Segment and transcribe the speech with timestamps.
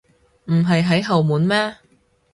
[0.45, 1.75] 唔係喺後門咩？